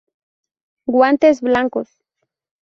Guantes 0.87 1.41
blancos. 1.41 2.01